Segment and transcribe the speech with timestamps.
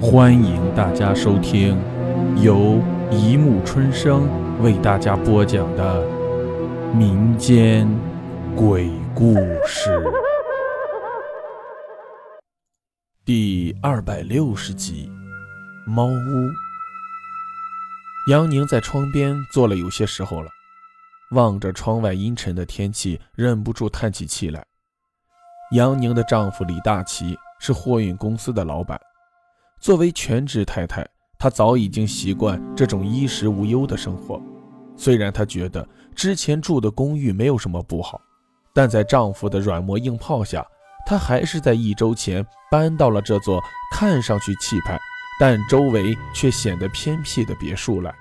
[0.00, 1.76] 欢迎大家收听
[2.40, 4.28] 由一木春生
[4.62, 6.06] 为大家播讲的
[6.94, 7.88] 民间
[8.54, 9.34] 鬼故
[9.66, 10.00] 事
[13.24, 15.10] 第二百六十集
[15.90, 16.10] 《猫屋》。
[18.30, 20.48] 杨宁在窗边坐了有些时候了，
[21.32, 24.64] 望着窗外阴沉的天气，忍不住叹起气来。
[25.72, 28.98] 杨宁的丈夫李大奇是货运公司的老板。
[29.80, 31.06] 作为全职太太，
[31.38, 34.40] 她早已经习惯这种衣食无忧的生活。
[34.96, 38.20] 虽然她觉得之前住的公寓没有什么不好，
[38.74, 40.66] 但在丈夫的软磨硬泡下，
[41.06, 43.62] 她还是在一周前搬到了这座
[43.94, 44.98] 看上去气派，
[45.38, 48.12] 但周围却显得偏僻的别墅来。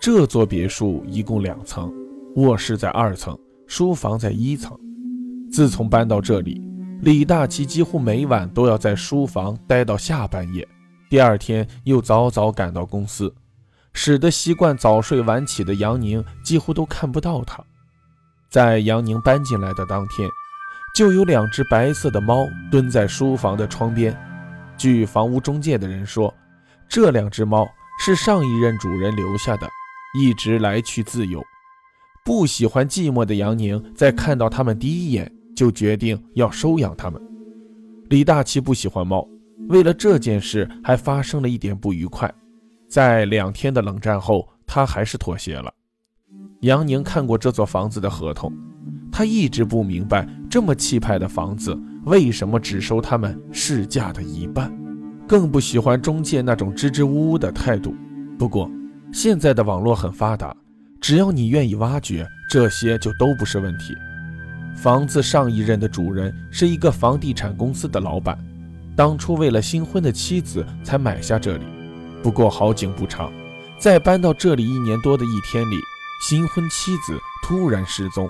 [0.00, 1.92] 这座别墅一共两层，
[2.36, 4.74] 卧室在二层，书房在一层。
[5.52, 6.62] 自从搬到这里，
[7.02, 10.66] 李大奇几乎每晚都要在书房待到下半夜，
[11.08, 13.34] 第二天又早早赶到公司，
[13.94, 17.64] 使得习惯早睡晚起的杨宁几乎都看不到他。
[18.50, 20.28] 在杨宁搬进来的当天，
[20.94, 24.14] 就有两只白色的猫蹲在书房的窗边。
[24.76, 26.34] 据房屋中介的人说，
[26.86, 27.66] 这两只猫
[28.04, 29.66] 是上一任主人留下的，
[30.18, 31.42] 一直来去自由。
[32.26, 35.32] 不喜欢寂寞的杨宁在看到它们第一眼。
[35.60, 37.20] 就决定要收养他们。
[38.08, 39.28] 李大奇不喜欢猫，
[39.68, 42.32] 为了这件事还发生了一点不愉快。
[42.88, 45.70] 在两天的冷战后，他还是妥协了。
[46.62, 48.50] 杨宁看过这座房子的合同，
[49.12, 54.74] 他一直不明白这么气派的房子为什么只收他们市价的一半，
[55.28, 57.94] 更不喜欢中介那种支支吾吾的态度。
[58.38, 58.70] 不过
[59.12, 60.56] 现在的网络很发达，
[61.02, 63.94] 只要你愿意挖掘，这些就都不是问题。
[64.76, 68.38] 房子上一任的主人是一个房地产公司的老板，
[68.96, 71.64] 当初为了新婚的妻子才买下这里。
[72.22, 73.30] 不过好景不长，
[73.78, 75.76] 在搬到这里一年多的一天里，
[76.26, 78.28] 新婚妻子突然失踪，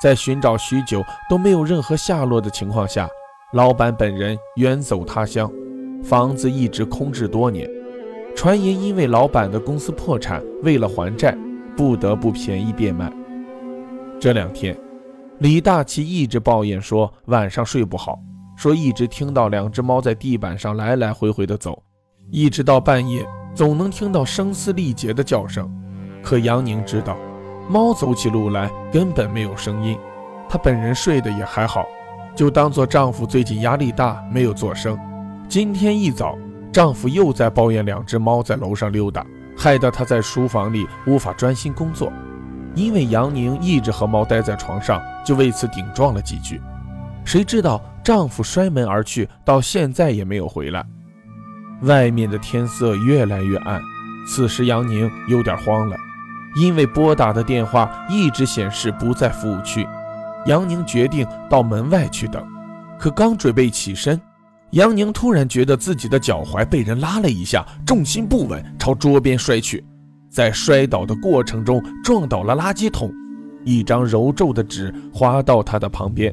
[0.00, 3.08] 在寻找许久都没有任何下落的情况下，
[3.52, 5.50] 老板本人远走他乡，
[6.04, 7.68] 房子一直空置多年。
[8.36, 11.36] 传言因为老板的公司破产，为了还债，
[11.76, 13.12] 不得不便宜变卖。
[14.20, 14.78] 这两天。
[15.40, 18.18] 李大奇一直抱怨说晚上睡不好，
[18.56, 21.80] 说一直听到两只猫在地板上来来回回的走，
[22.32, 25.72] 一直到半夜总能听到声嘶力竭的叫声。
[26.24, 27.16] 可杨宁知道，
[27.68, 29.96] 猫走起路来根本没有声音，
[30.48, 31.86] 她本人睡得也还好，
[32.34, 34.98] 就当做丈夫最近压力大没有做声。
[35.48, 36.36] 今天一早，
[36.72, 39.24] 丈夫又在抱怨两只猫在楼上溜达，
[39.56, 42.12] 害得她在书房里无法专心工作。
[42.78, 46.60] 因为杨宁一直和猫待在床上，就为此顶撞了几句。
[47.24, 50.86] 谁知道丈夫摔门而去，到现在也没有回来。
[51.82, 53.82] 外面的天色越来越暗，
[54.28, 55.96] 此时杨宁有点慌了，
[56.56, 59.84] 因为拨打的电话一直显示不在服务区。
[60.46, 62.46] 杨宁决定到门外去等，
[62.98, 64.18] 可刚准备起身，
[64.70, 69.84] 杨宁突然觉得自己的脚踝被人拉了一下，重心不稳，朝桌边摔去。
[70.38, 73.12] 在摔倒的过程中撞倒了垃圾桶，
[73.64, 76.32] 一张揉皱的纸滑到他的旁边，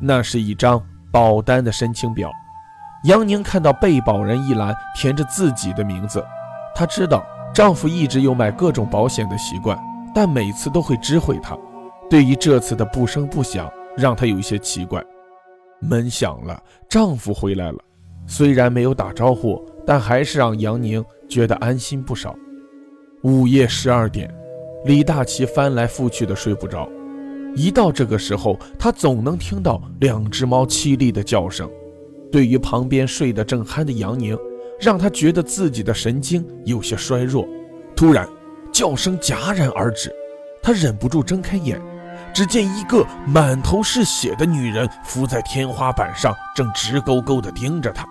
[0.00, 2.32] 那是一张保单的申请表。
[3.04, 6.20] 杨宁看到被保人一栏填着自己的名字，
[6.74, 9.78] 她知道丈夫一直有买各种保险的习惯，
[10.12, 11.56] 但每次都会知会她。
[12.10, 15.00] 对于这次的不声不响，让她有一些奇怪。
[15.80, 17.78] 门响了，丈夫回来了，
[18.26, 22.34] 虽然没有打招呼，但还是让杨宁觉得安心不少。
[23.22, 24.32] 午夜十二点，
[24.84, 26.88] 李大奇翻来覆去的睡不着。
[27.56, 31.68] 一到这个时候，他总能听到两只猫凄厉的叫声。
[32.30, 34.38] 对于旁边睡得正酣的杨宁，
[34.78, 37.44] 让他觉得自己的神经有些衰弱。
[37.96, 38.28] 突然，
[38.70, 40.14] 叫声戛然而止，
[40.62, 41.80] 他忍不住睁开眼，
[42.32, 48.06] 只见一个满头是血的女人伏在天花板上，正直勾勾地盯着他。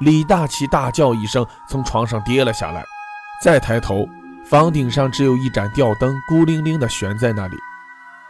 [0.00, 2.82] 李大奇大叫一声，从床上跌了下来，
[3.44, 4.08] 再抬头。
[4.48, 7.56] 房顶上只有一盏吊灯，孤零零地悬在那里，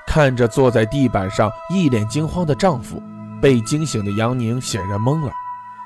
[0.05, 3.01] 看着坐在地板上一脸惊慌的丈夫。
[3.41, 5.31] 被惊醒的杨宁显然懵了，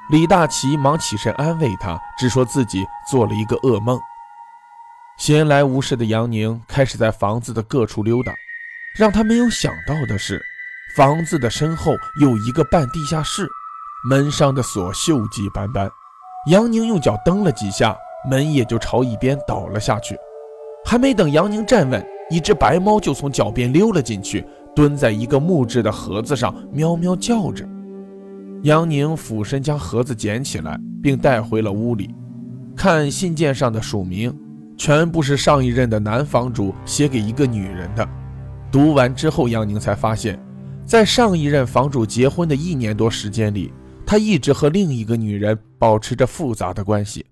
[0.09, 4.01] 李大奇忙起身安慰她，只说自己做了一个噩梦。
[5.19, 8.33] 闲来无事的杨宁开始在房子的各处溜达，
[8.97, 10.43] 让他没有想到的是，
[10.97, 13.47] 房子的身后有一个半地下室，
[14.09, 15.91] 门上的锁锈迹斑斑。
[16.51, 17.95] 杨宁用脚蹬了几下。
[18.29, 20.17] 门也就朝一边倒了下去，
[20.85, 27.69] 还没等杨宁站稳，一只白猫就从脚边溜了进去，蹲在一个木质的盒子上，喵喵叫着。
[28.63, 32.15] 杨宁俯身将盒子捡起来，并带回了屋里。
[32.77, 34.33] 看信件上的署名，
[34.77, 38.09] 全部是上一任的男房主写给一个女人的。
[38.71, 40.41] 读完之后，杨宁才发现，
[40.87, 43.73] 在上一任房主结婚的一年多时间里，
[44.07, 47.27] 他一直和另一个女人保持着复杂的关系。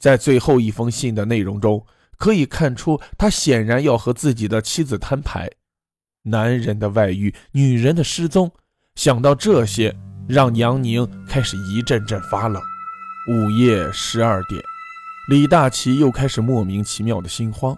[0.00, 1.86] 在最后一封信的内容中，
[2.16, 5.48] 可以看出他显然要和自己的妻子摊牌。
[6.22, 8.50] 男人的外遇，女人的失踪，
[8.96, 9.94] 想到这些。
[10.28, 12.62] 让杨宁开始一阵阵发冷。
[13.32, 14.62] 午夜十二点，
[15.28, 17.76] 李大奇又开始莫名其妙的心慌。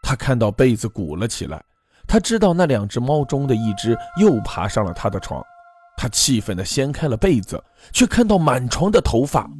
[0.00, 1.60] 他看到被子鼓了起来，
[2.06, 5.44] 他知道那两只猫中的一只又爬上了他的床。
[5.96, 7.60] 他气愤地掀开了被子，
[7.92, 9.50] 却看到满床的头发，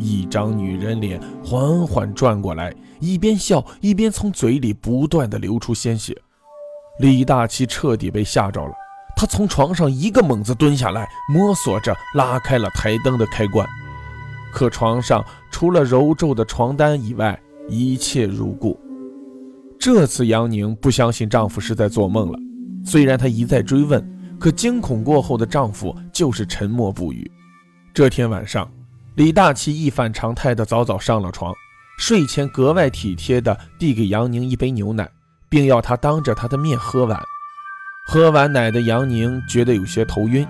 [0.00, 6.16] 一张女人脸缓缓转过来，一边笑一边从嘴里不断的流出鲜血。
[6.98, 8.72] 李大奇彻底被吓着了。
[9.16, 13.68] 他从床上一个猛子蹲下来，摸索着拉开了台灯的开关，
[14.50, 17.38] 可床上除了揉皱的床单以外，
[17.68, 18.80] 一切如故。
[19.78, 22.38] 这次杨宁不相信丈夫是在做梦了，
[22.84, 24.02] 虽然她一再追问，
[24.38, 27.30] 可惊恐过后的丈夫就是沉默不语。
[27.92, 28.70] 这天晚上，
[29.20, 31.52] 李大奇一反常态的早早上了床，
[31.98, 35.06] 睡前格外体贴的递给杨宁一杯牛奶，
[35.50, 37.22] 并要她当着他的面喝完。
[38.06, 40.48] 喝完奶的杨宁觉得有些头晕，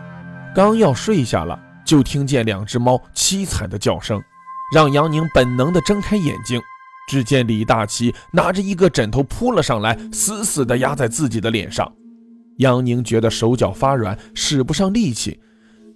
[0.55, 4.23] 刚要睡下了，就听见两只猫凄惨的叫声，
[4.73, 6.61] 让杨宁本能的睁开眼睛。
[7.09, 11.93] 只见李大奇拿着一个枕头扑了上来，死死的压在自己的脸上。
[12.59, 15.41] 杨宁觉得手脚发软，使不上力气。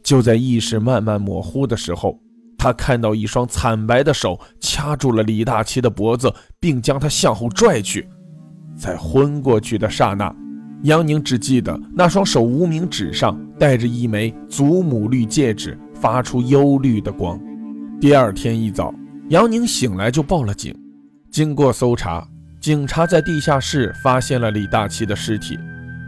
[0.03, 2.19] 就在意识慢慢模糊的时候，
[2.64, 8.08] 他看到一双惨白的手掐住了李大奇的脖子，并将他向后拽去。
[8.75, 10.34] 在昏过去的刹那。
[10.84, 17.38] 杨宁只记得那双手无名指上戴着一枚祖母绿戒指，发出幽绿的光。
[18.00, 18.94] 第二天一早，
[19.28, 20.75] 杨宁醒来就报了警。
[21.31, 22.26] 经过搜查，
[22.62, 25.58] 警察在地下室发现了李大奇的尸体，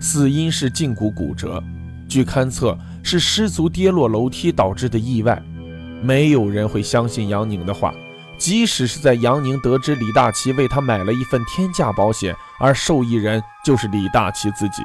[0.00, 1.62] 死因是胫骨骨折，
[2.09, 5.43] 据勘测是失足跌落楼梯导致的意外。
[6.06, 7.93] 没有人会相信杨宁的话。
[8.38, 14.82] 即使是在杨宁得知李大奇为他买了一份天价保险，而受益人就是李大奇自己，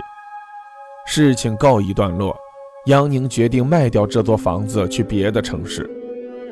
[1.06, 2.34] 事情告一段落，
[2.86, 5.90] 杨宁决定卖掉这座房子去别的城市。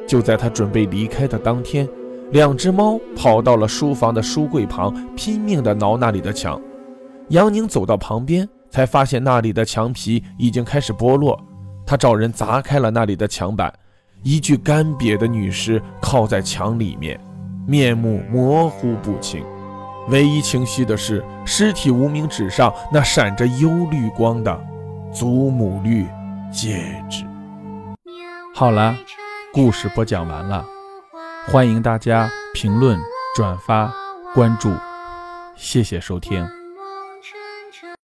[0.05, 1.87] 就在他准备离开的当天，
[2.31, 6.61] 两只猫跑到了书房的书柜旁，拼命地挠那里的墙。
[7.29, 11.39] 杨宁走到旁边，才发现那里的墙皮已经开始剥落，
[11.85, 13.73] 他找人砸开了那里的墙板。
[14.23, 17.19] 一具干瘪的女尸靠在墙里面，
[17.67, 19.43] 面目模糊不清。
[20.09, 24.59] 唯一清晰的是，尸体无名指上那闪着幽绿光的
[25.13, 26.05] 祖母绿
[26.51, 27.23] 戒指。
[28.55, 28.95] 好了，
[29.53, 30.65] 故事播讲完了，
[31.47, 32.99] 欢迎大家评论、
[33.35, 33.93] 转发、
[34.33, 34.73] 关注，
[35.55, 36.58] 谢谢收听。